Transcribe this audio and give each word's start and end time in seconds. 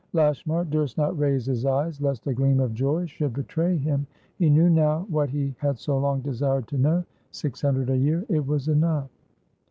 Lashmar 0.13 0.65
durst 0.65 0.97
not 0.97 1.15
raise 1.19 1.45
his 1.45 1.63
eyes 1.63 2.01
lest 2.01 2.25
a 2.25 2.33
gleam 2.33 2.59
of 2.59 2.73
joy 2.73 3.05
should 3.05 3.33
betray 3.35 3.77
him. 3.77 4.07
He 4.39 4.49
knew 4.49 4.67
now 4.67 5.05
what 5.11 5.29
he 5.29 5.53
had 5.59 5.77
so 5.77 5.95
long 5.99 6.21
desired 6.21 6.67
to 6.69 6.77
know. 6.79 7.05
Six 7.29 7.61
hundred 7.61 7.91
a 7.91 7.97
year; 7.97 8.25
it 8.27 8.43
was 8.47 8.67
enough. 8.67 9.11